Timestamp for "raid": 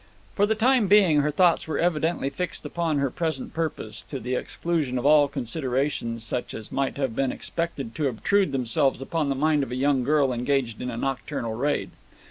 11.53-11.91